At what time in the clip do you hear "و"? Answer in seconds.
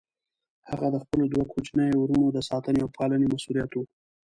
3.73-3.79